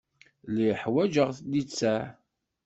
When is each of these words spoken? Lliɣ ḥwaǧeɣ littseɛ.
Lliɣ 0.49 0.77
ḥwaǧeɣ 0.81 1.29
littseɛ. 1.51 2.03